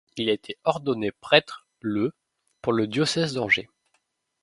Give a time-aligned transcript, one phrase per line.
[0.17, 2.11] Il a été ordonné prêtre le
[2.63, 3.69] pour le diocèse d'Angers.